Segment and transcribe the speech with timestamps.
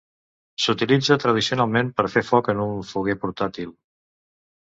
[0.63, 3.71] S'utilitza tradicionalment per fer foc en un foguer portàtil.